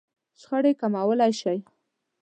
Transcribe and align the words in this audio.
-شخړې 0.39 0.71
کموالی 0.79 1.31
شئ 1.39 1.59